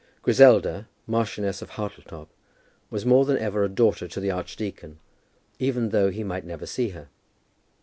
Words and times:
Griselda, 0.23 0.87
Marchioness 1.05 1.61
of 1.61 1.69
Hartletop, 1.77 2.27
was 2.89 3.05
more 3.05 3.23
than 3.23 3.37
ever 3.37 3.63
a 3.63 3.69
daughter 3.69 4.07
to 4.07 4.19
the 4.19 4.31
archdeacon, 4.31 4.97
even 5.59 5.89
though 5.89 6.09
he 6.09 6.23
might 6.23 6.43
never 6.43 6.65
see 6.65 6.89
her. 6.89 7.09